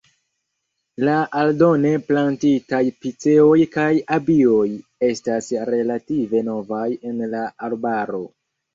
La 1.09 1.17
aldone 1.41 1.91
plantitaj 2.07 2.81
piceoj 3.05 3.53
kaj 3.77 3.87
abioj 4.19 4.67
estas 5.13 5.53
relative 5.75 6.47
novaj 6.53 6.85
en 7.01 7.27
la 7.39 7.49
arbaro. 7.73 8.29